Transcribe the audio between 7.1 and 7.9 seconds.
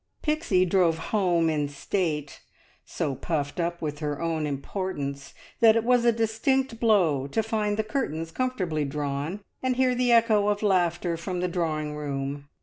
to find the